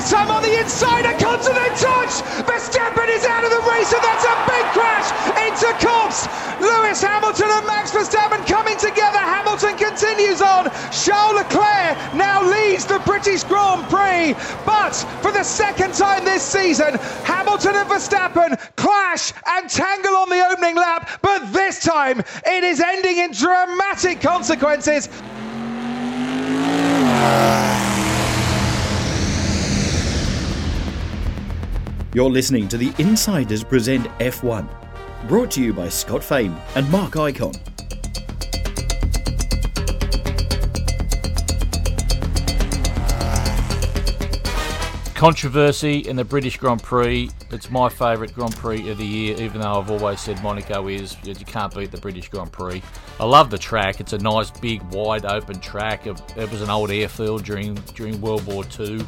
[0.00, 2.24] this time on the inside, a continent touch.
[2.48, 5.12] Verstappen is out of the race, and that's a big crash
[5.44, 6.24] into Copse.
[6.58, 9.18] Lewis Hamilton and Max Verstappen coming together.
[9.18, 10.70] Hamilton continues on.
[10.90, 14.32] Charles Leclerc now leads the British Grand Prix,
[14.64, 16.94] but for the second time this season,
[17.24, 22.80] Hamilton and Verstappen clash and tangle on the opening lap, but this time it is
[22.80, 25.10] ending in dramatic consequences.
[27.22, 27.99] Uh,
[32.12, 34.68] You're listening to the Insiders Present F1,
[35.28, 37.52] brought to you by Scott Fame and Mark Icon.
[45.14, 47.30] Controversy in the British Grand Prix.
[47.52, 51.16] It's my favourite Grand Prix of the year, even though I've always said Monaco is.
[51.22, 52.82] You can't beat the British Grand Prix.
[53.20, 54.00] I love the track.
[54.00, 56.08] It's a nice, big, wide open track.
[56.08, 59.06] It, was an old airfield during during World War II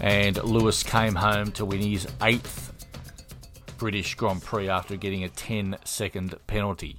[0.00, 2.72] and Lewis came home to win his eighth
[3.78, 6.98] British Grand Prix after getting a 10 second penalty.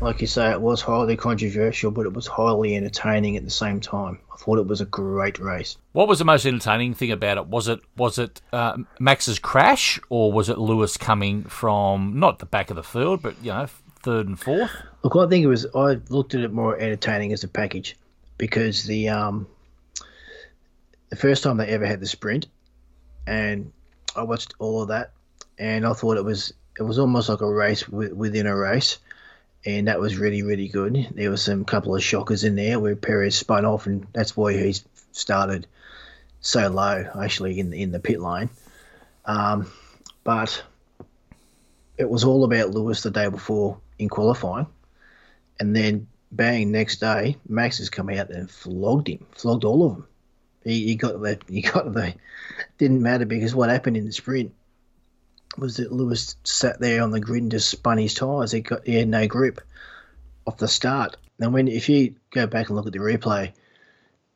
[0.00, 3.80] Like you say, it was highly controversial, but it was highly entertaining at the same
[3.80, 4.18] time.
[4.32, 5.76] I thought it was a great race.
[5.92, 7.46] What was the most entertaining thing about it?
[7.46, 12.46] Was it was it uh, Max's crash, or was it Lewis coming from not the
[12.46, 13.66] back of the field, but you know
[14.00, 14.72] third and fourth?
[15.04, 15.66] Look, I think it was.
[15.74, 17.96] I looked at it more entertaining as a package
[18.38, 19.46] because the um,
[21.12, 22.46] the first time they ever had the sprint,
[23.26, 23.70] and
[24.16, 25.12] I watched all of that,
[25.58, 28.96] and I thought it was it was almost like a race within a race,
[29.66, 31.08] and that was really really good.
[31.14, 34.54] There was some couple of shockers in there where Perez spun off, and that's why
[34.54, 34.74] he
[35.12, 35.66] started
[36.40, 38.48] so low actually in the, in the pit lane.
[39.26, 39.70] Um,
[40.24, 40.62] but
[41.98, 44.66] it was all about Lewis the day before in qualifying,
[45.60, 49.96] and then bang next day Max has come out and flogged him, flogged all of
[49.96, 50.06] them.
[50.64, 52.14] He, he got the he got the
[52.78, 54.52] didn't matter because what happened in the sprint
[55.58, 58.52] was that Lewis sat there on the grid and just spun his tyres.
[58.52, 59.60] He got he had no grip
[60.46, 61.16] off the start.
[61.40, 63.52] And when if you go back and look at the replay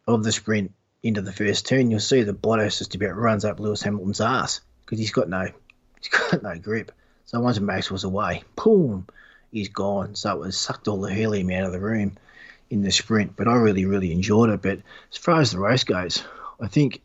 [0.07, 0.73] of the sprint
[1.03, 4.61] into the first turn, you'll see that Bottas just about runs up Lewis Hamilton's ass
[4.85, 5.49] because he's got no
[6.01, 6.93] he's got no grip.
[7.27, 9.07] So once Max was away, boom,
[9.51, 10.15] he's gone.
[10.15, 12.17] So it was sucked all the helium out of the room
[12.71, 14.63] in the sprint, but I really, really enjoyed it.
[14.63, 14.81] But
[15.13, 16.25] as far as the race goes,
[16.61, 17.03] I think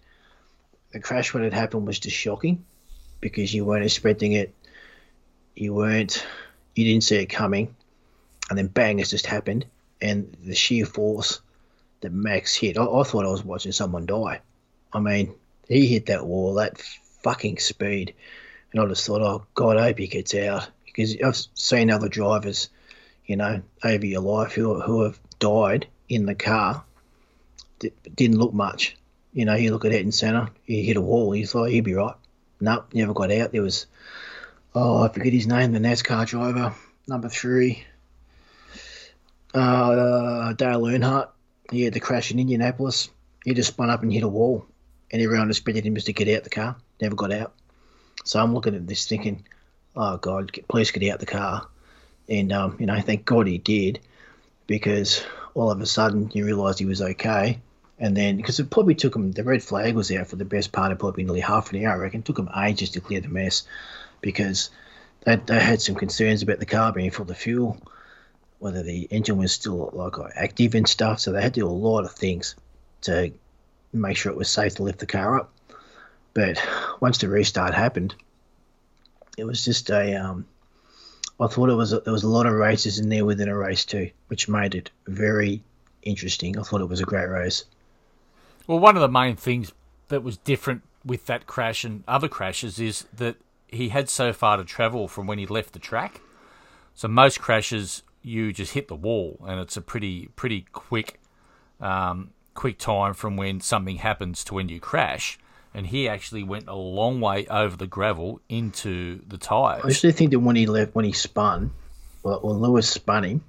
[0.91, 2.65] the crash when it happened was just shocking
[3.19, 4.53] because you weren't expecting it.
[5.55, 6.25] You weren't,
[6.75, 7.75] you didn't see it coming,
[8.49, 9.65] and then bang, it just happened,
[10.01, 11.41] and the sheer force
[11.99, 14.41] that Max hit, I, I thought I was watching someone die.
[14.93, 15.35] I mean,
[15.67, 16.81] he hit that wall that
[17.23, 18.13] fucking speed,
[18.71, 22.09] and I just thought, oh God, I hope he gets out because I've seen other
[22.09, 22.69] drivers,
[23.25, 26.83] you know, over your life who who have died in the car
[28.15, 28.95] didn't look much.
[29.33, 31.93] You know, you look at Ayrton Senna, he hit a wall, he thought he'd be
[31.93, 32.15] right.
[32.59, 33.51] Nope, never got out.
[33.51, 33.87] There was,
[34.75, 36.75] oh, I forget his name, the NASCAR driver,
[37.07, 37.83] number three,
[39.53, 41.29] uh, Dale Earnhardt.
[41.71, 43.09] He had the crash in Indianapolis.
[43.45, 44.65] He just spun up and hit a wall,
[45.09, 46.75] and everyone expected him just to get out the car.
[47.01, 47.53] Never got out.
[48.25, 49.45] So I'm looking at this thinking,
[49.95, 51.67] oh, God, please get out the car.
[52.29, 53.99] And, um, you know, thank God he did
[54.71, 55.21] because
[55.53, 57.59] all of a sudden you realised he was okay.
[57.99, 60.71] And then, because it probably took him, the red flag was out for the best
[60.71, 62.21] part of probably nearly half an hour, I reckon.
[62.21, 63.63] It took him ages to clear the mess
[64.21, 64.69] because
[65.25, 67.81] they, they had some concerns about the car being full of fuel,
[68.59, 71.19] whether the engine was still like active and stuff.
[71.19, 72.55] So they had to do a lot of things
[73.01, 73.33] to
[73.91, 75.51] make sure it was safe to lift the car up.
[76.33, 76.65] But
[77.01, 78.15] once the restart happened,
[79.37, 80.45] it was just a um,
[81.41, 83.57] I thought it was a, there was a lot of races in there within a
[83.57, 85.61] race too, which made it very
[86.03, 86.57] interesting.
[86.57, 87.65] I thought it was a great race.
[88.67, 89.71] Well, one of the main things
[90.09, 93.37] that was different with that crash and other crashes is that
[93.67, 96.21] he had so far to travel from when he left the track.
[96.93, 101.19] So most crashes, you just hit the wall, and it's a pretty pretty quick
[101.79, 105.39] um, quick time from when something happens to when you crash
[105.73, 109.83] and he actually went a long way over the gravel into the tyres.
[109.85, 111.71] I actually think that when he left, when he spun,
[112.23, 113.43] well, when Lewis spun him,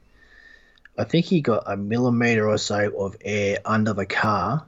[0.97, 4.67] I think he got a millimetre or so of air under the car,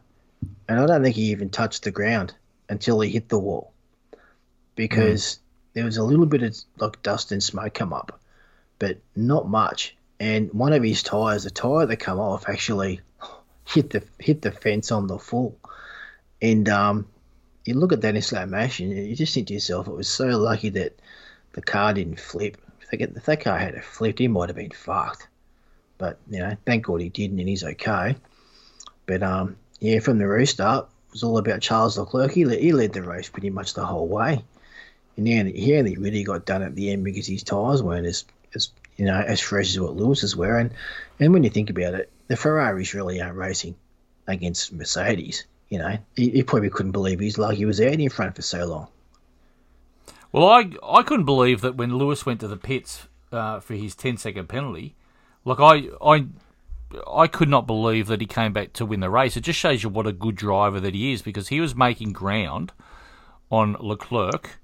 [0.68, 2.34] and I don't think he even touched the ground
[2.68, 3.72] until he hit the wall,
[4.74, 5.38] because mm.
[5.74, 8.18] there was a little bit of like dust and smoke come up,
[8.78, 9.96] but not much.
[10.18, 13.00] And one of his tyres, the tyre that come off, actually
[13.66, 15.58] hit the hit the fence on the full,
[16.40, 17.06] and um,
[17.64, 20.26] you look at that in slow motion, you just think to yourself, it was so
[20.38, 20.98] lucky that
[21.52, 22.58] the car didn't flip.
[22.92, 25.28] If, that car had flipped, he might have been fucked.
[25.98, 28.16] But you know, thank God he didn't, and he's okay.
[29.06, 32.32] But um, yeah, from the restart, it was all about Charles Leclerc.
[32.32, 34.44] He he led the race pretty much the whole way,
[35.16, 38.24] and he only really got done at the end because his tyres weren't as,
[38.54, 40.58] as you know as fresh as what Lewis's were.
[40.58, 40.72] And
[41.20, 43.76] and when you think about it, the Ferraris really aren't racing
[44.26, 45.44] against Mercedes.
[45.68, 48.42] You know, he, he probably couldn't believe he's like he was out in front for
[48.42, 48.88] so long.
[50.32, 53.94] Well, I I couldn't believe that when Lewis went to the pits uh, for his
[53.94, 54.94] 10 second penalty.
[55.44, 56.26] Like I I
[57.12, 59.36] I could not believe that he came back to win the race.
[59.36, 62.12] It just shows you what a good driver that he is because he was making
[62.12, 62.72] ground
[63.50, 64.58] on Leclerc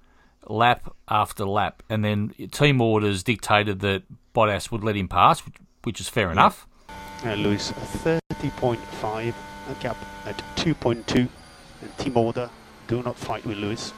[0.49, 4.05] lap after lap, and then team orders dictated that
[4.35, 5.43] Bottas would let him pass,
[5.82, 6.67] which is fair enough.
[7.25, 9.35] Uh, Lewis 30.5,
[9.70, 9.96] a gap
[10.26, 11.28] at 2.2,
[11.82, 12.50] and team order
[12.88, 13.93] do not fight with Lewis.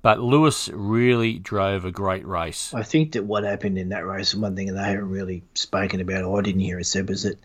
[0.00, 2.72] But Lewis really drove a great race.
[2.72, 6.22] I think that what happened in that race, one thing they haven't really spoken about,
[6.22, 7.36] or I didn't hear it said, was that,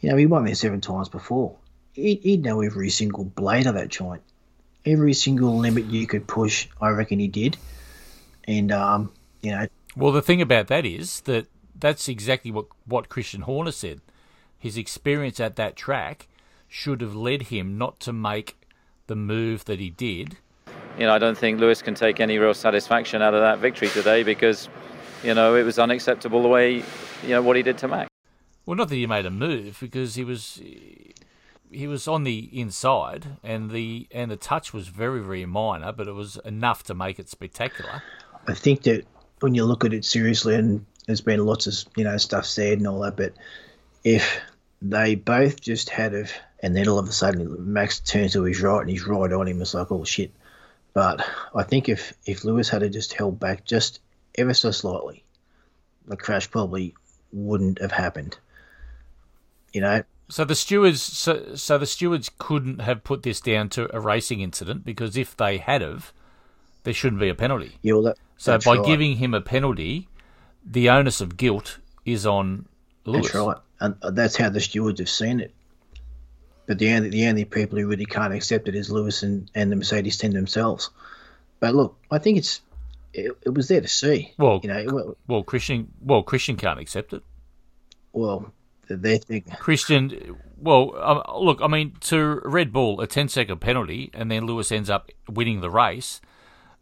[0.00, 1.56] you know, he won there seven times before.
[1.94, 4.22] He'd, he'd know every single blade of that joint.
[4.84, 7.56] Every single limit you could push, I reckon he did.
[8.44, 9.12] And, um,
[9.42, 9.66] you know.
[9.96, 14.00] Well, the thing about that is that that's exactly what, what Christian Horner said.
[14.56, 16.28] His experience at that track
[16.76, 18.56] should have led him not to make
[19.06, 20.36] the move that he did
[20.98, 23.88] you know, I don't think Lewis can take any real satisfaction out of that victory
[23.88, 24.68] today because,
[25.22, 26.76] you know, it was unacceptable the way,
[27.22, 28.08] you know, what he did to Max.
[28.64, 30.60] Well, not that he made a move because he was
[31.70, 36.08] he was on the inside and the and the touch was very very minor, but
[36.08, 38.02] it was enough to make it spectacular.
[38.48, 39.04] I think that
[39.40, 42.78] when you look at it seriously, and there's been lots of you know stuff said
[42.78, 43.34] and all that, but
[44.02, 44.40] if
[44.82, 48.60] they both just had of, and then all of a sudden Max turns to his
[48.62, 50.32] right and he's right on him, it's like oh shit
[50.96, 54.00] but I think if, if Lewis had just held back just
[54.34, 55.24] ever so slightly,
[56.08, 56.94] the crash probably
[57.34, 58.38] wouldn't have happened.
[59.74, 60.04] You know.
[60.30, 64.40] So the stewards, so, so the stewards couldn't have put this down to a racing
[64.40, 66.14] incident because if they had have,
[66.84, 67.76] there shouldn't be a penalty.
[67.82, 68.86] Yeah, well, that, so by right.
[68.86, 70.08] giving him a penalty,
[70.64, 71.76] the onus of guilt
[72.06, 72.64] is on
[73.04, 73.32] Lewis.
[73.32, 75.52] That's right, and that's how the stewards have seen it.
[76.66, 79.70] But the only the only people who really can't accept it is Lewis and, and
[79.70, 80.90] the Mercedes team themselves.
[81.60, 82.60] But look, I think it's
[83.12, 84.32] it, it was there to see.
[84.38, 87.22] Well, you know, well, well, Christian, well, Christian can't accept it.
[88.12, 88.52] Well,
[88.88, 90.36] they think Christian.
[90.58, 94.72] Well, um, look, I mean, to Red Bull, a 10 second penalty, and then Lewis
[94.72, 96.20] ends up winning the race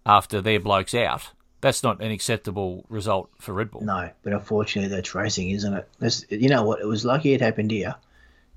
[0.06, 1.30] after their blokes out.
[1.60, 3.82] That's not an acceptable result for Red Bull.
[3.82, 5.88] No, but unfortunately, that's racing, isn't it?
[5.98, 6.80] That's, you know what?
[6.80, 7.96] It was lucky it happened here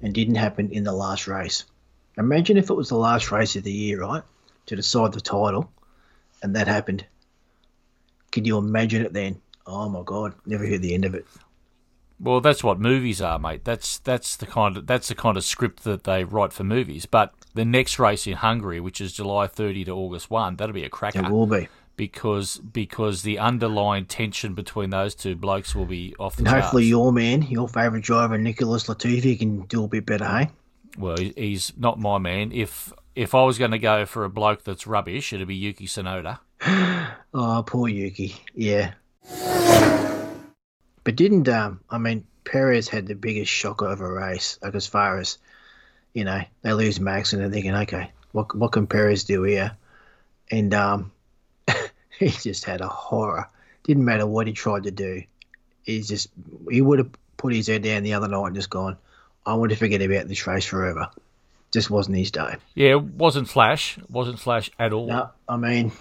[0.01, 1.65] and didn't happen in the last race.
[2.17, 4.23] Imagine if it was the last race of the year, right,
[4.67, 5.71] to decide the title,
[6.41, 7.05] and that happened.
[8.31, 9.41] Can you imagine it then?
[9.65, 11.25] Oh my God, never hear the end of it.
[12.19, 13.63] Well, that's what movies are, mate.
[13.63, 17.05] That's that's the kind of that's the kind of script that they write for movies.
[17.05, 20.83] But the next race in Hungary, which is July 30 to August 1, that'll be
[20.83, 21.19] a cracker.
[21.19, 21.67] It will be
[21.97, 26.65] because because the underlying tension between those two blokes will be off the and charts.
[26.65, 30.49] hopefully your man, your favourite driver, Nicholas Latifi, can do a bit better, hey?
[30.97, 32.51] Well, he's not my man.
[32.53, 35.87] If if I was going to go for a bloke that's rubbish, it'd be Yuki
[35.87, 36.39] Tsunoda.
[37.33, 38.35] oh, poor Yuki.
[38.53, 38.93] Yeah.
[41.03, 41.81] But didn't um?
[41.89, 44.59] I mean, Perez had the biggest shocker of a race.
[44.61, 45.37] Like as far as
[46.13, 49.75] you know, they lose Max and they're thinking, okay, what what can Perez do here?
[50.49, 51.11] And um,
[52.19, 53.49] he just had a horror.
[53.83, 55.23] Didn't matter what he tried to do.
[55.83, 56.29] He's just
[56.69, 58.97] he would have put his head down the other night and just gone,
[59.45, 61.09] I want to forget about this race forever.
[61.71, 62.55] Just wasn't his day.
[62.75, 63.97] Yeah, it wasn't Flash.
[63.97, 65.07] It wasn't Flash at all.
[65.07, 65.91] No, I mean,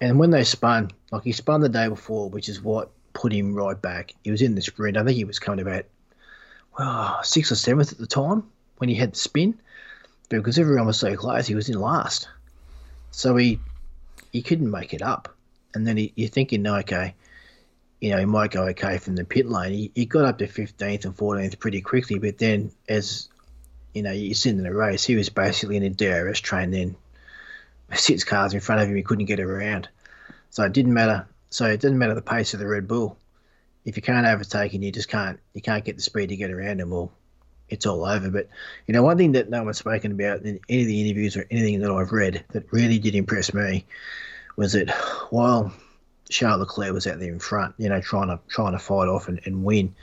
[0.00, 3.54] and when they spun, like he spun the day before, which is what put him
[3.54, 4.14] right back.
[4.22, 4.96] He was in the sprint.
[4.96, 5.84] I think he was coming about
[6.78, 8.44] well, sixth or seventh at the time
[8.78, 9.60] when he had the spin.
[10.28, 12.28] But because everyone was so close, he was in last.
[13.10, 13.60] So he
[14.32, 15.34] he couldn't make it up
[15.74, 17.14] and then he, you're thinking, okay,
[18.00, 19.72] you know, he might go okay from the pit lane.
[19.72, 23.28] He, he got up to 15th and 14th pretty quickly, but then as
[23.94, 26.70] you know, you see in the race, he was basically in a DRS train.
[26.70, 26.96] Then
[27.94, 29.88] six cars in front of him, he couldn't get around.
[30.50, 31.26] So it didn't matter.
[31.50, 33.16] So it didn't matter the pace of the Red Bull.
[33.84, 36.50] If you can't overtake and you just can't, you can't get the speed to get
[36.50, 37.12] around him, well,
[37.68, 38.30] it's all over.
[38.30, 38.48] But
[38.86, 41.46] you know, one thing that no one's spoken about in any of the interviews or
[41.50, 43.84] anything that I've read that really did impress me
[44.56, 44.90] was that
[45.30, 45.72] while
[46.28, 49.28] Charles Leclerc was out there in front, you know, trying to trying to fight off
[49.28, 49.94] and, and win,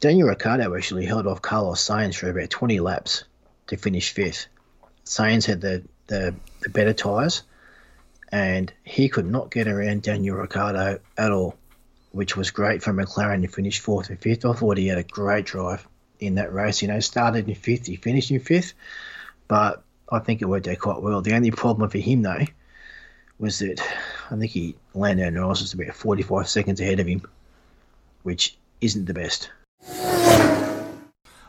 [0.00, 3.24] Daniel Ricciardo actually held off Carlos Sainz for about 20 laps
[3.68, 4.46] to finish fifth.
[5.04, 7.42] Sainz had the, the, the better tyres,
[8.30, 11.56] and he could not get around Daniel Ricciardo at all,
[12.12, 14.44] which was great for McLaren to finish fourth and fifth.
[14.44, 15.86] I thought he had a great drive
[16.18, 16.82] in that race.
[16.82, 18.74] You know, started in fifth, he finished in fifth,
[19.48, 21.22] but I think it worked out quite well.
[21.22, 22.44] The only problem for him though
[23.38, 23.80] was that
[24.30, 27.22] I think he Lando Norris was about 45 seconds ahead of him,
[28.22, 29.50] which isn't the best.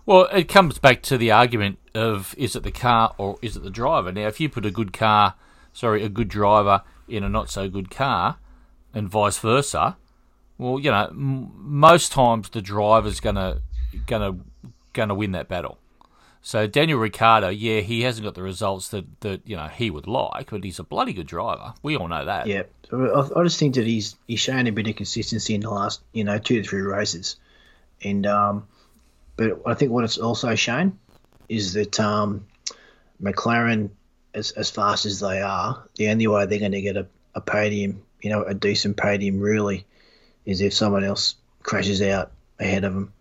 [0.06, 3.64] Well, it comes back to the argument of is it the car or is it
[3.64, 4.12] the driver?
[4.12, 5.36] Now, if you put a good car,
[5.72, 8.38] sorry, a good driver in a not so good car,
[8.94, 9.98] and vice versa,
[10.58, 13.62] well, you know, m- most times the driver's gonna
[14.06, 14.40] gonna
[14.92, 15.80] gonna win that battle.
[16.46, 20.08] So Daniel Ricciardo, yeah, he hasn't got the results that, that you know he would
[20.08, 21.74] like, but he's a bloody good driver.
[21.82, 22.48] We all know that.
[22.48, 26.02] Yeah, I, just think that he's he's shown a bit of consistency in the last
[26.12, 27.38] you know two to three races,
[28.04, 28.68] and um,
[29.38, 31.00] but I think what it's also shown
[31.48, 32.46] is that um,
[33.22, 33.92] McLaren,
[34.34, 37.40] as as fast as they are, the only way they're going to get a, a
[37.40, 39.86] podium, you know, a decent podium, really,
[40.46, 43.14] is if someone else crashes out ahead of them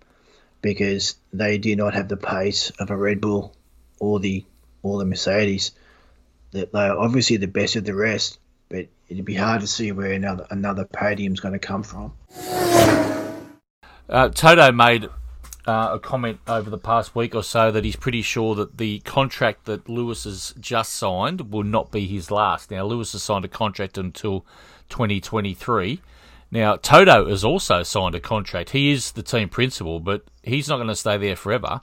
[0.63, 3.55] because they do not have the pace of a Red Bull
[3.99, 4.45] or the
[4.83, 5.73] or the Mercedes.
[6.53, 8.39] They are obviously the best of the rest,
[8.69, 12.13] but it'd be hard to see where another another podium's going to come from.
[14.09, 15.09] Uh, Toto made
[15.67, 19.01] uh, a comment over the past week or so that he's pretty sure that the
[19.01, 22.71] contract that Lewis has just signed will not be his last.
[22.71, 24.45] Now, Lewis has signed a contract until
[24.89, 26.01] 2023.
[26.53, 28.71] Now, Toto has also signed a contract.
[28.71, 31.81] He is the team principal, but he's not going to stay there forever.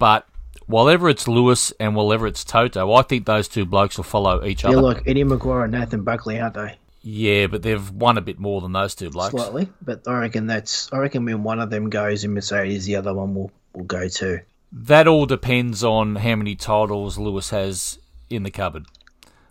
[0.00, 0.26] But
[0.66, 4.62] whatever it's Lewis and whatever it's Toto, I think those two blokes will follow each
[4.62, 4.82] They're other.
[4.82, 6.78] like Eddie McGuire and Nathan Buckley, aren't they?
[7.04, 9.30] Yeah, but they've won a bit more than those two blokes.
[9.30, 12.96] Slightly, but I reckon that's I reckon when one of them goes in Mercedes, the
[12.96, 14.40] other one will will go too.
[14.72, 17.98] That all depends on how many titles Lewis has
[18.30, 18.86] in the cupboard.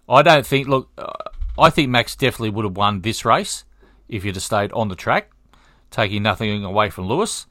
[0.07, 0.67] I don't think.
[0.69, 1.11] Look, uh,
[1.59, 3.65] I think Max definitely would have won this race
[4.11, 5.31] if you'd have stayed on the track,
[5.89, 7.47] taking nothing away from Lewis.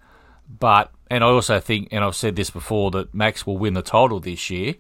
[0.49, 3.83] But and I also think, and I've said this before, that Max will win the
[3.83, 4.75] title this year,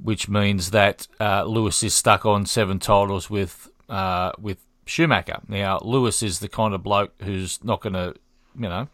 [0.00, 5.40] which means that uh, Lewis is stuck on seven titles with uh, with Schumacher.
[5.48, 8.14] Now Lewis is the kind of bloke who's not going to,
[8.58, 8.88] you know,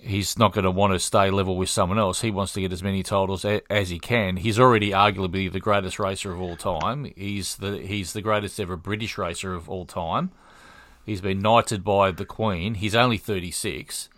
[0.00, 2.20] he's not going to want to stay level with someone else.
[2.20, 4.36] He wants to get as many titles a- as he can.
[4.36, 7.10] He's already arguably the greatest racer of all time.
[7.16, 10.30] He's the he's the greatest ever British racer of all time.
[11.04, 12.74] He's been knighted by the Queen.
[12.74, 14.08] He's only 36.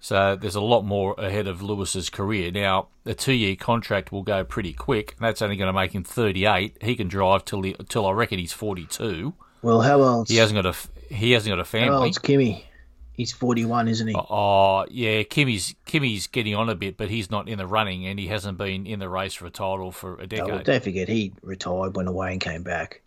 [0.00, 2.50] So there's a lot more ahead of Lewis's career.
[2.50, 5.12] Now, a two-year contract will go pretty quick.
[5.12, 6.78] And that's only going to make him 38.
[6.82, 9.32] He can drive till he, till I reckon he's 42.
[9.62, 10.28] Well, how old?
[10.28, 12.06] He hasn't got a he hasn't got a How family.
[12.06, 12.64] old's Kimi?
[13.12, 14.14] He's forty-one, isn't he?
[14.16, 18.18] Oh yeah, Kimi's Kimi's getting on a bit, but he's not in the running, and
[18.18, 20.48] he hasn't been in the race for a title for a Oh, decade.
[20.48, 23.02] well, don't forget he retired, went away, and came back.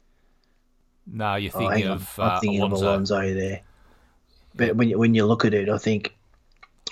[1.07, 1.91] No, you're Oh, thinking on.
[1.97, 2.75] of I'm uh, thinking Alonso.
[2.77, 3.61] of Alonso there.
[4.55, 6.15] But when you, when you look at it, I think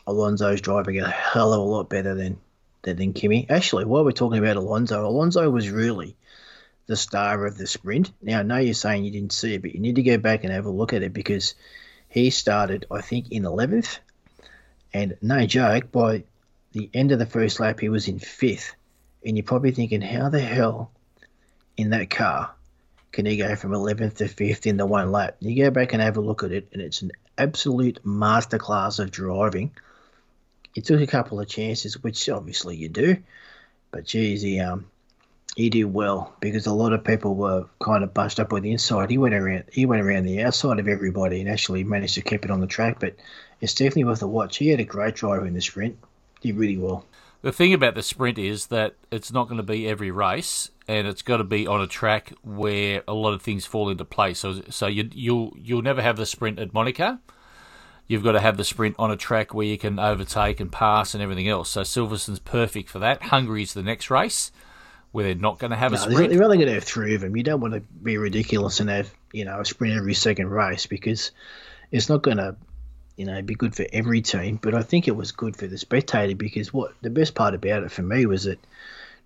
[0.05, 2.37] Alonso's driving a hell of a lot better than
[2.83, 3.47] than, than Kimi.
[3.49, 6.15] Actually, while we're talking about Alonso, Alonso was really
[6.87, 8.11] the star of the sprint.
[8.21, 10.43] Now, I know you're saying you didn't see it, but you need to go back
[10.43, 11.55] and have a look at it because
[12.09, 13.99] he started, I think, in 11th.
[14.93, 16.23] And no joke, by
[16.73, 18.75] the end of the first lap, he was in fifth.
[19.25, 20.91] And you're probably thinking, how the hell
[21.77, 22.53] in that car
[23.13, 25.37] can he go from 11th to 5th in the one lap?
[25.39, 29.11] You go back and have a look at it, and it's an absolute masterclass of
[29.11, 29.71] driving.
[30.73, 33.17] He took a couple of chances, which obviously you do,
[33.91, 34.87] but geez, he um
[35.55, 38.71] he did well because a lot of people were kind of bunched up on the
[38.71, 39.11] inside.
[39.11, 42.43] He went around he went around the outside of everybody and actually managed to keep
[42.43, 42.99] it on the track.
[42.99, 43.17] But
[43.61, 44.57] it's definitely worth a watch.
[44.57, 45.99] He had a great driver in the sprint.
[46.41, 47.05] Did really well.
[47.43, 51.05] The thing about the sprint is that it's not going to be every race, and
[51.05, 54.39] it's got to be on a track where a lot of things fall into place.
[54.39, 57.19] So, so you, you'll you'll never have the sprint at Monaco.
[58.07, 61.13] You've got to have the sprint on a track where you can overtake and pass
[61.13, 61.69] and everything else.
[61.69, 63.21] So Silverstone's perfect for that.
[63.21, 64.51] Hungary's the next race
[65.11, 66.29] where they're not going to have No, a sprint.
[66.31, 67.35] they're only going to have three of them.
[67.35, 70.85] You don't want to be ridiculous and have you know a sprint every second race
[70.85, 71.31] because
[71.91, 72.55] it's not going to
[73.15, 74.59] you know be good for every team.
[74.61, 77.83] But I think it was good for the spectator because what the best part about
[77.83, 78.59] it for me was that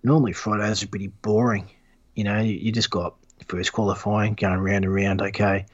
[0.02, 1.70] normally Fridays are pretty boring.
[2.14, 3.14] You know, you, you just got
[3.46, 5.66] first qualifying going round and round, okay,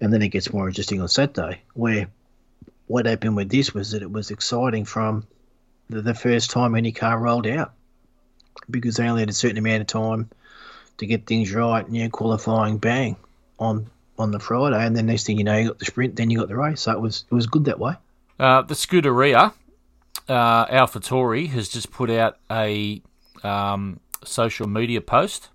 [0.00, 1.62] and then it gets more interesting on Saturday.
[1.74, 2.08] Where
[2.86, 5.26] what happened with this was that it was exciting from
[5.88, 7.72] the, the first time any car rolled out
[8.68, 10.30] because they only had a certain amount of time
[10.98, 11.86] to get things right.
[11.86, 13.16] And yeah, qualifying, bang,
[13.58, 16.30] on on the Friday, and then next thing you know, you got the sprint, then
[16.30, 16.82] you got the race.
[16.82, 17.94] So it was it was good that way.
[18.38, 19.52] Uh, the Scuderia,
[20.28, 23.02] uh, AlphaTauri, has just put out a
[23.42, 25.48] um, social media post.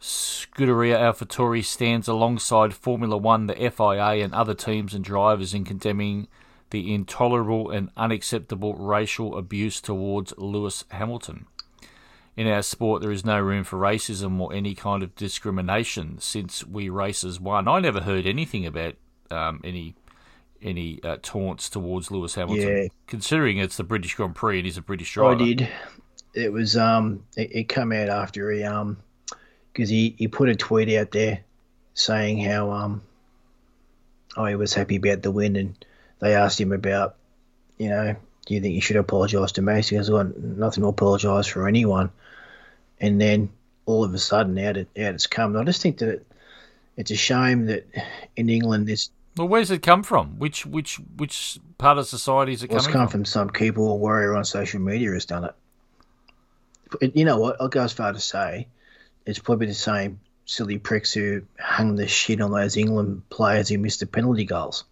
[0.00, 6.28] Scuderia AlphaTauri stands alongside Formula One, the FIA, and other teams and drivers in condemning
[6.70, 11.46] the intolerable and unacceptable racial abuse towards Lewis Hamilton.
[12.40, 16.66] In our sport there is no room for racism or any kind of discrimination since
[16.66, 17.68] we races won.
[17.68, 18.94] I never heard anything about
[19.30, 19.94] um, any
[20.62, 22.88] any uh, taunts towards Lewis Hamilton, Yeah.
[23.06, 25.42] considering it's the British Grand Prix and he's a British driver.
[25.42, 25.68] I did.
[26.32, 28.96] It was um, it, it come out after he um,
[29.72, 31.40] because he he put a tweet out there
[31.92, 33.02] saying how um,
[34.38, 35.84] oh he was happy about the win, and
[36.20, 37.16] they asked him about,
[37.76, 38.16] you know,
[38.46, 39.88] do you think you should apologise to Max?
[39.88, 42.10] He goes, well, nothing to apologise for anyone,
[43.00, 43.50] and then
[43.86, 45.56] all of a sudden out it out it's come.
[45.56, 46.24] I just think that
[46.96, 47.86] it's a shame that
[48.36, 50.38] in England this Well, where's it come from?
[50.38, 54.00] Which which which part of society is it Well, it's coming come from some keyboard
[54.00, 55.54] warrior on social media has done it.
[56.90, 57.56] But you know what?
[57.60, 58.66] I'll go as far to say
[59.24, 63.78] it's probably the same silly pricks who hung the shit on those England players who
[63.78, 64.84] missed the penalty goals,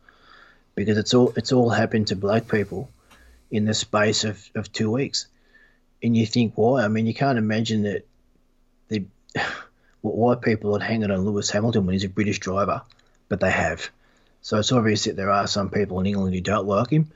[0.75, 2.88] because it's all it's all happened to black people
[3.50, 5.27] in the space of, of two weeks,
[6.02, 6.85] and you think why?
[6.85, 8.07] I mean, you can't imagine that
[8.88, 9.05] the
[10.00, 12.83] white people are hanging on Lewis Hamilton when he's a British driver,
[13.28, 13.90] but they have.
[14.43, 17.11] So it's obvious that there are some people in England who don't like him,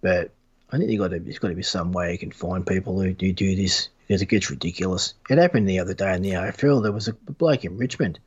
[0.00, 0.32] but
[0.70, 3.12] I think got to, there's got to be some way you can find people who
[3.12, 5.14] do do this because it gets ridiculous.
[5.28, 6.82] It happened the other day in the AFL.
[6.82, 8.18] There was a bloke in Richmond.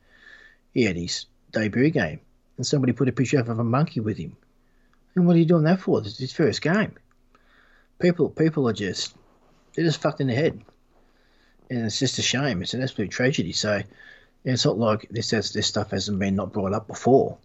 [0.72, 2.20] He had his debut game,
[2.56, 4.36] and somebody put a picture of a monkey with him.
[5.14, 5.98] And what are you doing that for?
[6.00, 6.94] It's his first game.
[7.98, 9.14] People, people are just
[9.76, 10.60] they're just fucked in the head,
[11.70, 12.62] and it's just a shame.
[12.62, 13.52] It's an absolute tragedy.
[13.52, 13.82] So
[14.44, 17.38] it's not like this has, this stuff hasn't been not brought up before,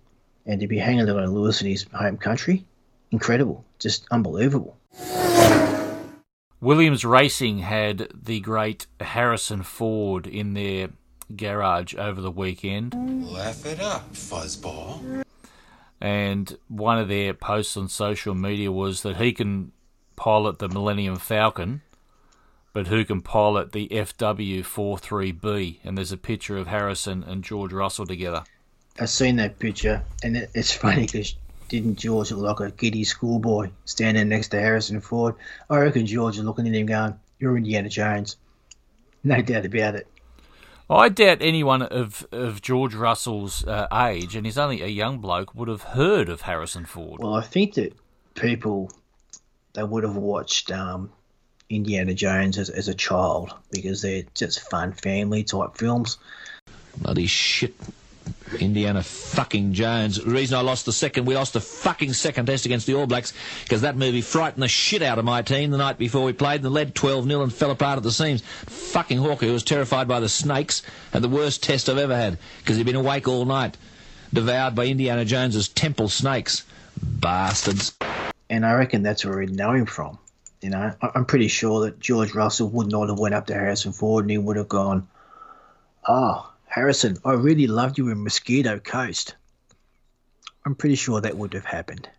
[0.45, 2.65] and to be hanging it on Lewis in his home country,
[3.11, 4.77] incredible, just unbelievable.
[6.59, 10.89] Williams Racing had the great Harrison Ford in their
[11.35, 12.93] garage over the weekend,
[13.25, 15.23] Laugh it up, fuzzball.
[15.99, 19.71] and one of their posts on social media was that he can
[20.15, 21.81] pilot the Millennium Falcon,
[22.73, 25.79] but who can pilot the FW43B?
[25.83, 28.43] And there's a picture of Harrison and George Russell together.
[28.99, 31.35] I've seen that picture, and it, it's funny because
[31.69, 35.35] didn't George look like a giddy schoolboy standing next to Harrison Ford?
[35.69, 38.37] I reckon George is looking at him going, "You're Indiana Jones."
[39.23, 40.07] No doubt about it.
[40.89, 45.55] I doubt anyone of, of George Russell's uh, age, and he's only a young bloke,
[45.55, 47.21] would have heard of Harrison Ford.
[47.21, 47.93] Well, I think that
[48.35, 48.91] people
[49.73, 51.11] they would have watched um,
[51.71, 56.17] Indiana Jones as, as a child because they're just fun family type films.
[56.97, 57.73] Bloody shit.
[58.59, 60.17] Indiana fucking Jones.
[60.17, 63.07] The reason I lost the second, we lost the fucking second test against the All
[63.07, 66.33] Blacks because that movie frightened the shit out of my team the night before we
[66.33, 68.41] played and led 12 0 and fell apart at the seams.
[68.41, 72.37] Fucking Hawker, who was terrified by the snakes, had the worst test I've ever had
[72.59, 73.77] because he'd been awake all night,
[74.33, 76.63] devoured by Indiana Jones's temple snakes.
[77.01, 77.97] Bastards.
[78.49, 80.19] and I reckon that's where he'd know him from.
[80.61, 83.53] You know, I- I'm pretty sure that George Russell would not have went up to
[83.53, 85.07] Harrison Ford and he would have gone,
[86.07, 89.35] "Oh, Harrison, I really loved you in Mosquito Coast."
[90.65, 92.09] I'm pretty sure that would have happened.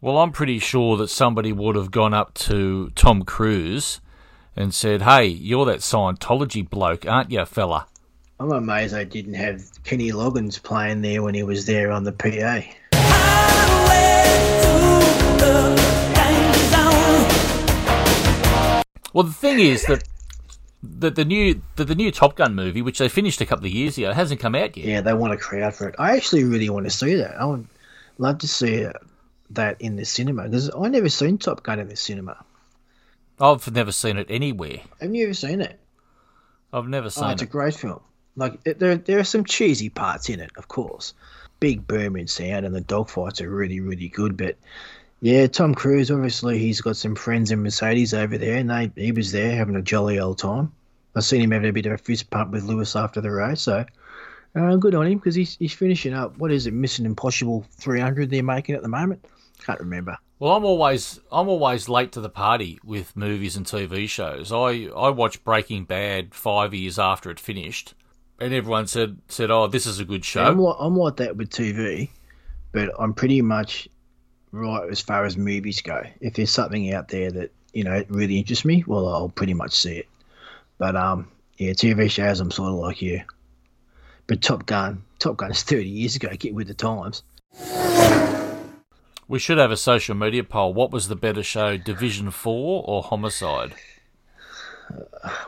[0.00, 4.00] Well, I'm pretty sure that somebody would have gone up to Tom Cruise
[4.56, 7.86] and said, Hey, you're that Scientology bloke, aren't you, fella?
[8.38, 12.12] I'm amazed I didn't have Kenny Loggins playing there when he was there on the
[12.12, 12.62] PA.
[19.12, 20.04] Well, the thing is that
[20.82, 23.72] that the new that the new Top Gun movie, which they finished a couple of
[23.72, 24.86] years ago, hasn't come out yet.
[24.86, 25.94] Yeah, they want a crowd for it.
[25.98, 27.40] I actually really want to see that.
[27.40, 27.66] I would
[28.18, 28.86] love to see
[29.50, 32.44] that in the cinema because I never seen Top Gun in the cinema.
[33.40, 34.80] I've never seen it anywhere.
[35.00, 35.80] Have you ever seen it?
[36.72, 38.00] I've never oh, seen Oh, it's a great film.
[38.36, 41.14] Like it, there, there are some cheesy parts in it, of course.
[41.58, 44.36] Big booming sound and the dogfights are really, really good.
[44.36, 44.56] But
[45.20, 49.12] yeah, Tom Cruise obviously he's got some friends in Mercedes over there, and they he
[49.12, 50.72] was there having a jolly old time.
[51.14, 53.60] I seen him having a bit of a fist pump with Lewis after the race,
[53.60, 53.84] so
[54.54, 56.38] uh, good on him because he's he's finishing up.
[56.38, 59.24] What is it, Mission Impossible 300 they're making at the moment?
[59.64, 60.16] Can't remember.
[60.38, 64.50] Well, I'm always I'm always late to the party with movies and TV shows.
[64.50, 67.94] I I watched Breaking Bad five years after it finished,
[68.38, 71.36] and everyone said said, "Oh, this is a good show." I'm like, I'm like that
[71.36, 72.08] with TV,
[72.72, 73.86] but I'm pretty much
[74.52, 76.02] right as far as movies go.
[76.20, 79.72] If there's something out there that you know really interests me, well, I'll pretty much
[79.72, 80.08] see it.
[80.78, 83.22] But um, yeah, TV shows, I'm sort of like you.
[84.26, 86.28] But Top Gun, Top Gun's 30 years ago.
[86.38, 87.22] Get with the times.
[89.28, 90.74] We should have a social media poll.
[90.74, 93.74] What was the better show, Division Four or Homicide,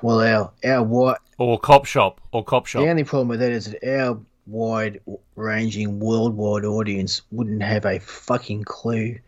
[0.02, 2.82] Well, our our wide, or Cop Shop, or Cop Shop?
[2.82, 8.64] the only problem with that is that our wide-ranging worldwide audience wouldn't have a fucking
[8.64, 9.18] clue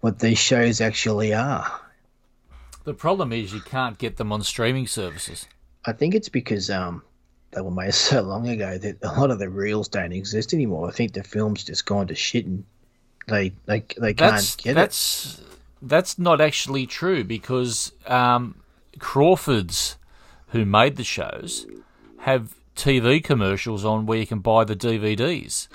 [0.00, 1.80] what these shows actually are.
[2.84, 5.46] The problem is you can't get them on streaming services.
[5.84, 7.02] I think it's because um
[7.52, 10.88] they were made so long ago that a lot of the reels don't exist anymore.
[10.88, 12.64] I think the film's just gone to shit and
[13.26, 14.74] they they they can't That's get it.
[14.74, 15.40] that's
[15.82, 18.56] that's not actually true because um,
[18.98, 19.96] Crawford's,
[20.48, 21.66] who made the shows,
[22.20, 25.68] have TV commercials on where you can buy the DVDs.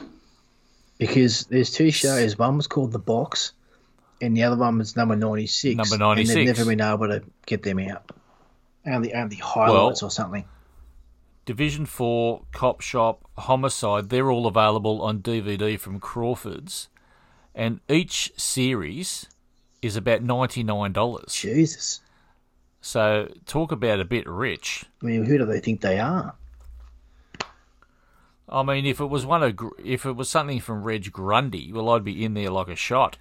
[0.98, 2.38] Because there's two shows.
[2.38, 3.54] One was called The Box,
[4.22, 5.76] and the other one was Number 96.
[5.76, 6.36] Number And 96.
[6.36, 8.12] they've never been able to get them out.
[8.86, 10.46] Only, only highlights or something.
[11.46, 16.88] Division 4, Cop Shop, Homicide, they're all available on DVD from Crawford's.
[17.56, 19.28] And each series
[19.82, 21.34] is about $99.
[21.34, 22.02] Jesus.
[22.80, 24.86] So talk about a bit rich.
[25.02, 26.36] I mean, who do they think they are?
[28.52, 31.90] I mean, if it was one of, if it was something from Reg Grundy, well,
[31.90, 33.18] I'd be in there like a shot.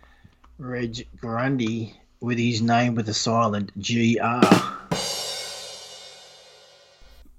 [0.59, 4.45] Reg Grundy with his name with a silent GR.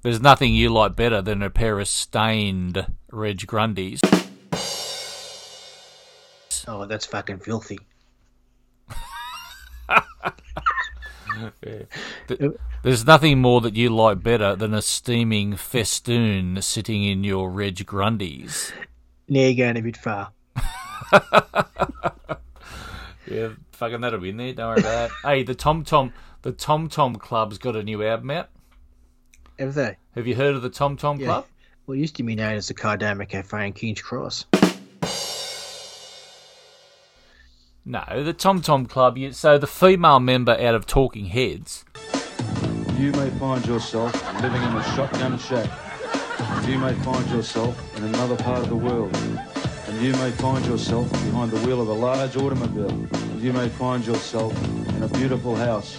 [0.03, 3.99] There's nothing you like better than a pair of stained Reg Grundys.
[6.67, 7.79] Oh, that's fucking filthy.
[12.27, 12.51] Th-
[12.83, 17.75] There's nothing more that you like better than a steaming festoon sitting in your Reg
[17.85, 18.71] Grundys.
[19.29, 20.31] Now you're going a bit far.
[23.27, 24.51] Yeah, fucking that'll be in there.
[24.53, 25.11] Don't worry about that.
[25.23, 28.49] Hey, the Tom Tom, the Tom Tom Club's got a new album out.
[29.57, 29.95] Have they?
[30.15, 31.27] Have you heard of the Tom Tom Yeah.
[31.27, 31.45] Club?
[31.87, 34.45] Well, it used to be known as the Cardama Cafe in King's Cross.
[37.83, 39.17] No, the Tom Tom Club.
[39.17, 41.83] You, so the female member out of Talking Heads.
[42.97, 45.67] You may find yourself living in a shotgun shack.
[46.67, 49.15] You may find yourself in another part of the world.
[49.87, 52.91] And you may find yourself behind the wheel of a large automobile.
[52.91, 54.55] And you may find yourself
[54.95, 55.97] in a beautiful house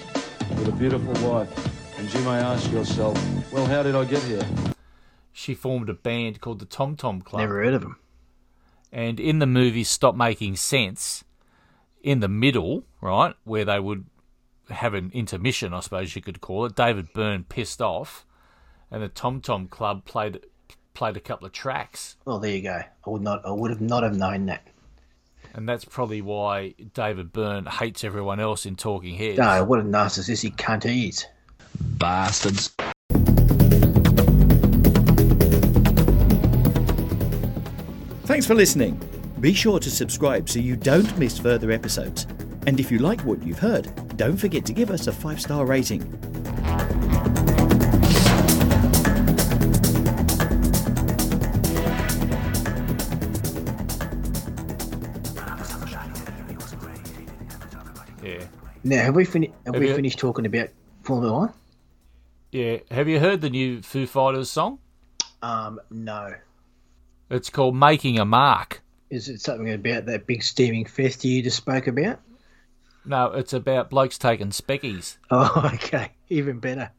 [0.50, 1.98] with a beautiful wife.
[1.98, 3.18] And you may ask yourself,
[3.52, 4.46] well, how did I get here?
[5.32, 7.40] She formed a band called the Tom Tom Club.
[7.40, 7.96] Never heard of them.
[8.92, 11.24] And in the movie Stop Making Sense,
[12.02, 14.04] in the middle, right, where they would
[14.70, 18.24] have an intermission, I suppose you could call it, David Byrne pissed off,
[18.90, 20.40] and the Tom Tom Club played
[20.94, 22.82] played a couple of tracks, Well, there you go.
[23.06, 23.44] I would not.
[23.46, 24.66] I would have not have known that.
[25.54, 29.38] and that's probably why David Byrne hates everyone else in Talking Heads.
[29.38, 31.26] No, what a narcissistic cunt he is.
[31.80, 32.74] Bastards.
[38.24, 38.98] Thanks for listening.
[39.42, 42.28] Be sure to subscribe so you don't miss further episodes.
[42.68, 45.66] And if you like what you've heard, don't forget to give us a five star
[45.66, 46.00] rating.
[58.22, 58.44] Yeah,
[58.84, 60.68] Now, have we, fini- have Have we you- finished talking about
[61.02, 61.52] Formula One?
[62.52, 62.78] yeah.
[62.90, 64.78] Have you heard the new Foo Fighters song?
[65.42, 66.34] Um, no.
[67.30, 68.81] It's called "Making a Mark."
[69.12, 72.18] Is it something about that big steaming fest you just spoke about?
[73.04, 75.18] No, it's about blokes taking speckies.
[75.30, 76.12] Oh, okay.
[76.30, 76.92] Even better.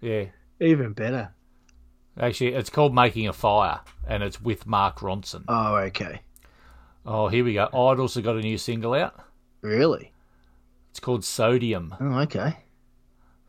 [0.00, 0.28] Yeah.
[0.58, 1.34] Even better.
[2.18, 5.44] Actually, it's called Making a Fire, and it's with Mark Ronson.
[5.48, 6.22] Oh, okay.
[7.04, 7.66] Oh, here we go.
[7.66, 9.22] Idol's have also got a new single out.
[9.60, 10.12] Really?
[10.92, 11.94] It's called Sodium.
[12.00, 12.56] Oh, okay.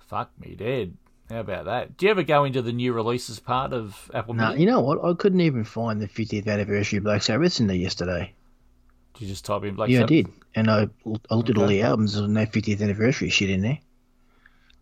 [0.09, 0.97] Fuck me dead.
[1.29, 1.97] How about that?
[1.97, 4.59] Do you ever go into the new releases part of Apple No, Music?
[4.59, 5.03] you know what?
[5.03, 8.33] I couldn't even find the 50th anniversary of Black Sabbath in there yesterday.
[9.13, 10.11] Did you just type in Black yeah, Sabbath?
[10.11, 10.33] Yeah, I did.
[10.55, 10.89] And I,
[11.31, 12.19] I looked at all the albums.
[12.19, 13.79] Was no 50th anniversary shit in there.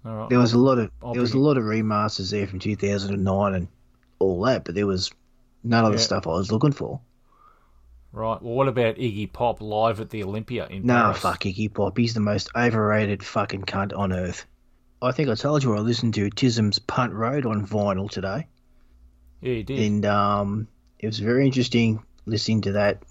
[0.05, 0.29] All right.
[0.29, 3.53] There was a lot of I'll there was a lot of remasters there from 2009
[3.53, 3.67] and
[4.19, 5.11] all that, but there was
[5.63, 6.03] none of the Yeah.
[6.03, 6.99] stuff I was looking for.
[8.11, 8.41] Right.
[8.41, 11.19] Well, what about Iggy Pop live at the Olympia in No, Paris?
[11.19, 11.97] fuck Iggy Pop.
[11.97, 14.45] He's the most overrated fucking cunt on earth.
[15.01, 18.47] I think I told you I listened to Tism's Punt Road on vinyl today,
[19.41, 19.79] Yeah, he did.
[19.79, 20.67] and um,
[20.99, 23.01] it was very interesting listening to that.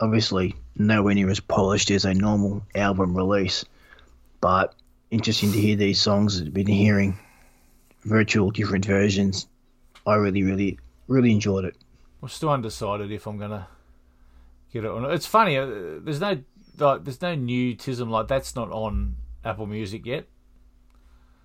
[0.00, 3.64] Obviously, nowhere near as polished as a normal album release,
[4.40, 4.74] but
[5.12, 6.40] interesting to hear these songs.
[6.40, 7.16] I've been hearing
[8.02, 9.46] virtual different versions.
[10.06, 11.76] I really, really, really enjoyed it.
[12.22, 13.68] I'm still undecided if I'm gonna
[14.72, 15.12] get it or not.
[15.14, 15.56] It's funny.
[15.56, 15.66] Uh,
[16.00, 16.42] there's no
[16.76, 20.26] like, there's no new Tism like that's not on Apple Music yet.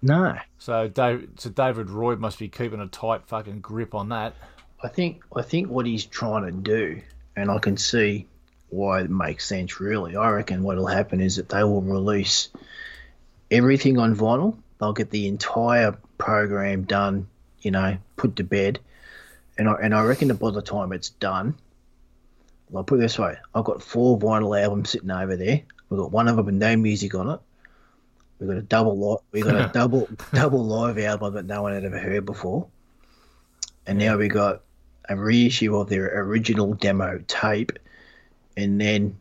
[0.01, 4.33] No, So Dave, so David Roy must be keeping a tight fucking grip on that.
[4.81, 7.01] I think I think what he's trying to do,
[7.35, 8.27] and I can see
[8.69, 9.81] why it makes sense.
[9.81, 12.49] Really, I reckon what'll happen is that they will release
[13.51, 14.57] everything on vinyl.
[14.79, 17.27] They'll get the entire program done,
[17.59, 18.79] you know, put to bed,
[19.57, 21.55] and I and I reckon that by the time it's done,
[22.73, 25.63] I'll put it this way: I've got four vinyl albums sitting over there.
[25.89, 27.39] We've got one of them with no music on it.
[28.39, 31.73] We got a double li- we got a double double live album that no one
[31.73, 32.67] had ever heard before,
[33.85, 34.61] and now we got
[35.07, 37.73] a reissue of their original demo tape,
[38.55, 39.17] and then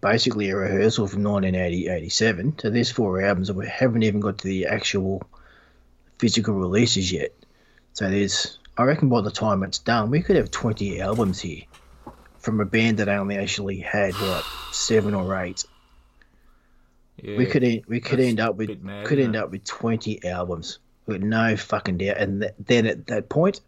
[0.00, 2.58] basically a rehearsal from 1987.
[2.58, 5.22] So there's four albums, and we haven't even got to the actual
[6.18, 7.32] physical releases yet.
[7.92, 11.62] So there's, I reckon, by the time it's done, we could have 20 albums here
[12.38, 15.64] from a band that only actually had what seven or eight.
[17.22, 20.78] We could en- we could end up with mad, could end up with 20 albums
[21.06, 22.18] with no fucking doubt.
[22.18, 23.60] And th- then at that point,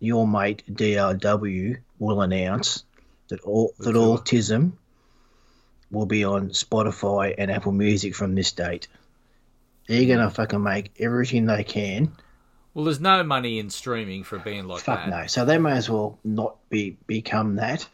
[0.00, 2.84] your mate DRW will announce
[3.28, 4.72] that all that autism
[5.90, 8.88] will be on Spotify and Apple Music from this date.
[9.86, 10.08] They're hmm.
[10.08, 12.12] gonna fucking make everything they can.
[12.74, 15.08] Well, there's no money in streaming for a band like Fuck that.
[15.08, 15.26] no.
[15.28, 17.88] So they may as well not be become that.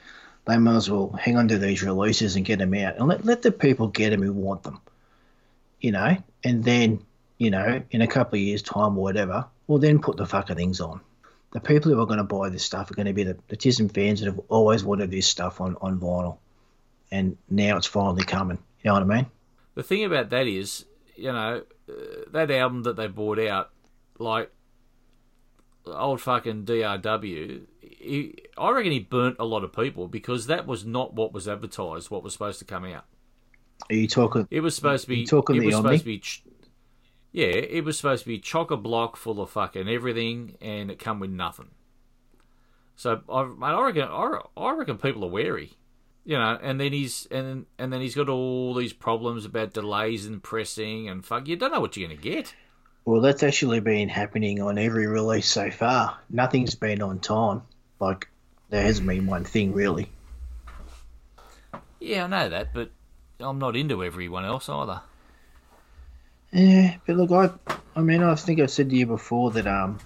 [0.44, 3.24] They may as well hang on to these releases and get them out, and let
[3.24, 4.80] let the people get them who want them.
[5.80, 7.04] You know, and then
[7.42, 10.54] you know, in a couple of years' time or whatever, we'll then put the fucking
[10.54, 11.00] things on.
[11.50, 13.56] The people who are going to buy this stuff are going to be the, the
[13.56, 16.38] Tism fans that have always wanted this stuff on, on vinyl,
[17.10, 18.58] and now it's finally coming.
[18.84, 19.26] You know what I mean?
[19.74, 20.84] The thing about that is,
[21.16, 21.92] you know, uh,
[22.30, 23.70] that album that they bought out,
[24.18, 24.52] like
[25.84, 27.62] old fucking DRW,
[28.02, 31.48] he, I reckon he burnt a lot of people because that was not what was
[31.48, 33.04] advertised, what was supposed to come out.
[33.90, 34.46] Are you talking?
[34.50, 35.18] It was supposed to be.
[35.20, 35.88] You talking it the was Omni?
[35.88, 36.18] supposed to be.
[36.18, 36.44] Ch-
[37.32, 40.98] yeah, it was supposed to be chock a block full of fucking everything, and it
[40.98, 41.70] come with nothing.
[42.94, 45.72] So I, I reckon, I, I reckon people are wary,
[46.24, 46.58] you know.
[46.62, 51.08] And then he's and and then he's got all these problems about delays in pressing
[51.08, 51.48] and fuck.
[51.48, 52.54] You don't know what you're gonna get.
[53.04, 56.18] Well, that's actually been happening on every release so far.
[56.30, 57.62] Nothing's been on time.
[58.02, 58.28] Like
[58.68, 60.10] there hasn't been one thing really.
[62.00, 62.90] Yeah, I know that, but
[63.38, 65.02] I'm not into everyone else either.
[66.52, 70.00] Yeah, but look, I, I mean, I think I've said to you before that um,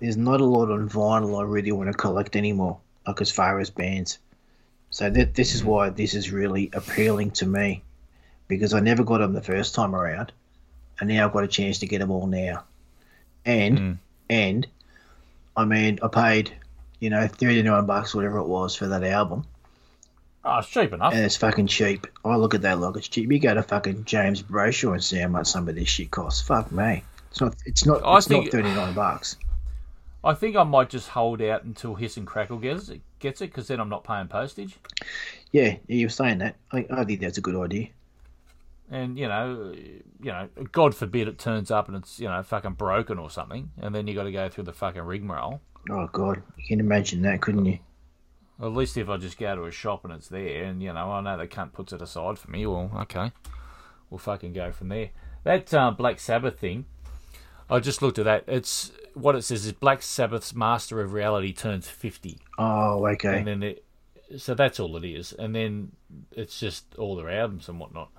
[0.00, 2.80] there's not a lot on vinyl I really want to collect anymore.
[3.06, 4.18] Like as far as bands,
[4.90, 7.82] so that this is why this is really appealing to me,
[8.48, 10.32] because I never got them the first time around,
[10.98, 12.64] and now I've got a chance to get them all now,
[13.46, 14.66] and and,
[15.56, 16.52] I mean, I paid,
[17.00, 19.44] you know, thirty nine bucks, whatever it was, for that album.
[20.44, 21.12] Oh, it's cheap enough.
[21.12, 22.06] And it's fucking cheap.
[22.24, 23.30] I look at that like it's cheap.
[23.30, 26.40] You go to fucking James Brayshaw and see how much some of this shit costs.
[26.40, 27.04] Fuck me.
[27.30, 27.54] It's not.
[27.66, 28.02] It's not.
[28.04, 29.36] I it's think- not thirty nine bucks.
[30.22, 33.46] I think I might just hold out until Hiss and Crackle gets it, gets it,
[33.46, 34.76] because then I'm not paying postage.
[35.50, 36.56] Yeah, yeah, you were saying that.
[36.70, 37.88] I, I think that's a good idea.
[38.90, 42.72] And you know, you know, God forbid it turns up and it's you know fucking
[42.72, 45.60] broken or something, and then you got to go through the fucking rigmarole.
[45.88, 47.78] Oh god, you can imagine that, couldn't you?
[48.60, 51.12] At least if I just go to a shop and it's there, and you know,
[51.12, 52.66] I know the cunt puts it aside for me.
[52.66, 53.32] Well, okay,
[54.10, 55.10] we'll fucking go from there.
[55.44, 56.84] That uh, Black Sabbath thing,
[57.70, 58.44] I just looked at that.
[58.48, 62.40] It's what it says is Black Sabbath's Master of Reality turns fifty.
[62.58, 63.38] Oh, okay.
[63.38, 63.84] and then it.
[64.36, 65.92] So that's all it is, and then
[66.32, 68.10] it's just all their albums and whatnot.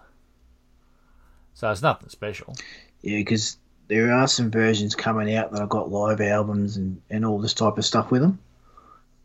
[1.62, 2.56] So it's nothing special.
[3.04, 3.56] Yeah, because
[3.88, 7.54] there are some versions coming out that have got live albums and, and all this
[7.54, 8.40] type of stuff with them,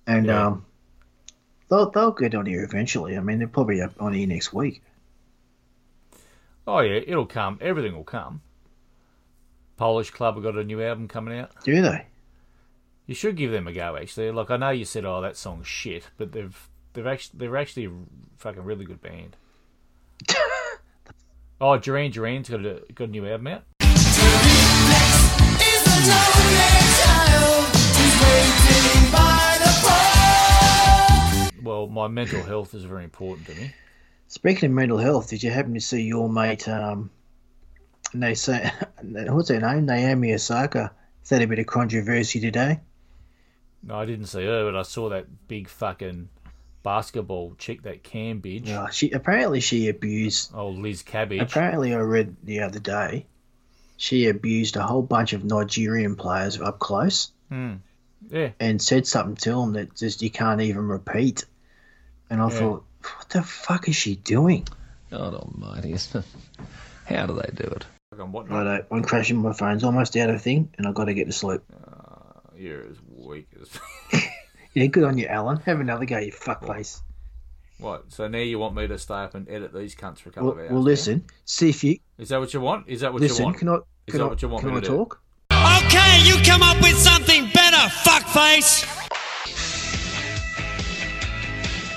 [0.07, 0.49] and Yeah.
[0.49, 0.67] um,
[1.71, 3.17] they'll they'll get on here eventually.
[3.17, 4.83] I mean, they're probably up on here next week.
[6.67, 7.57] Oh yeah, it'll come.
[7.63, 8.43] Everything will come.
[9.79, 11.53] Polish Club have got a new album coming out.
[11.65, 12.05] Do they?
[13.07, 13.97] You should give them a go.
[13.97, 17.57] Actually, like I know you said, "Oh, that song's shit," but they've they've actually they're
[17.57, 17.93] actually a
[18.37, 19.39] fucking really good band.
[21.61, 23.65] oh, Duran Duran's got a got a new album out.
[31.63, 33.73] Well, my mental health is very important to me.
[34.29, 36.69] Speaking of mental health, did you happen to see your mate?
[36.69, 37.11] Um,
[38.15, 38.71] they say
[39.03, 39.87] what's her name?
[39.87, 40.93] Naomi Osaka.
[41.23, 42.81] Is that a bit of controversy today?
[43.83, 46.29] No, I didn't see her, but I saw that big fucking
[46.87, 48.69] basketball chick, that Cambage.
[48.69, 50.53] Yeah, she apparently she abused.
[50.55, 51.41] Oh, Liz Cabbage.
[51.41, 53.27] Apparently, I read the other day
[53.97, 57.77] she abused a whole bunch of Nigerian players up close Hmm.
[58.31, 58.51] Yeah.
[58.61, 61.45] and said something to them that just you can't even repeat.
[62.31, 62.59] And I Yeah.
[62.59, 64.69] thought, what the fuck is she doing?
[65.11, 65.97] God almighty.
[67.07, 67.85] How do they do it?
[68.13, 68.49] Fucking what?
[68.49, 69.39] Right, I'm crashing.
[69.39, 71.63] My phone's almost out of thing, and I've got to get to sleep.
[72.57, 73.69] You're as weak as.
[74.77, 75.57] Yeah, good on you, Alan.
[75.61, 77.01] Have another go, you fuckface.
[77.79, 78.13] What?
[78.13, 80.51] So now you want me to stay up and edit these cunts for a couple
[80.51, 80.71] Well, of hours?
[80.71, 81.25] well, listen.
[81.47, 82.87] See if you Is that what you want?
[82.87, 83.47] Is that what you listen.
[83.47, 83.57] want?
[83.57, 83.77] Can I?
[83.77, 84.97] Is Can that I, what you want can me I to do?
[84.99, 85.23] talk?
[85.51, 88.85] Okay, you come up with something better, fuckface!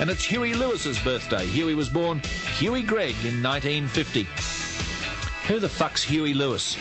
[0.00, 1.44] And it's Huey Lewis's birthday.
[1.48, 2.22] Huey was born
[2.56, 4.26] Huey Cregg in 1950.
[5.52, 6.76] Who the fuck's Huey Lewis?